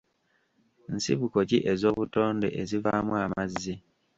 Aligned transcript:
Nsibuko 0.95 1.37
ki 1.49 1.57
ez'obutonde 1.71 2.47
ezivaamu 2.61 3.13
amazzi? 3.25 3.73